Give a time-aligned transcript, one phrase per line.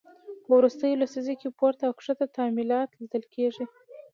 [0.43, 3.65] په وروستیو لسیزو کې پورته او کښته تمایلات لیدل کېږي